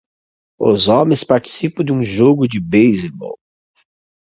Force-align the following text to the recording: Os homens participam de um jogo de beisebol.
Os 0.59 0.87
homens 0.87 1.23
participam 1.23 1.83
de 1.83 1.93
um 1.93 2.01
jogo 2.01 2.47
de 2.47 2.59
beisebol. 2.59 3.37